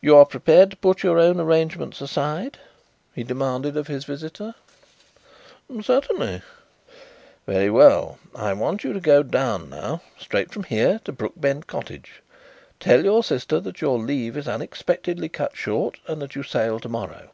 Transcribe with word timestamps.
"You 0.00 0.14
are 0.14 0.24
prepared 0.24 0.70
to 0.70 0.76
put 0.76 1.02
your 1.02 1.18
own 1.18 1.40
arrangements 1.40 2.00
aside?" 2.00 2.58
he 3.12 3.24
demanded 3.24 3.76
of 3.76 3.88
his 3.88 4.04
visitor. 4.04 4.54
"Certainly." 5.82 6.42
"Very 7.44 7.68
well. 7.68 8.20
I 8.36 8.52
want 8.52 8.84
you 8.84 8.92
to 8.92 9.00
go 9.00 9.24
down 9.24 9.68
now 9.68 10.00
straight 10.16 10.52
from 10.52 10.62
here 10.62 11.00
to 11.02 11.12
Brookbend 11.12 11.66
Cottage. 11.66 12.22
Tell 12.78 13.02
your 13.04 13.24
sister 13.24 13.58
that 13.58 13.80
your 13.80 13.98
leave 13.98 14.36
is 14.36 14.46
unexpectedly 14.46 15.28
cut 15.28 15.56
short 15.56 15.98
and 16.06 16.22
that 16.22 16.36
you 16.36 16.44
sail 16.44 16.78
to 16.78 16.88
morrow." 16.88 17.30